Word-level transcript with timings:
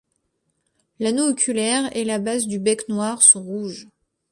L'anneau 0.99 1.25
oculaire 1.27 1.95
et 1.95 2.03
la 2.05 2.17
base 2.17 2.47
du 2.47 2.57
bec 2.57 2.89
noir 2.89 3.21
sont 3.21 3.43
rouges. 3.43 3.87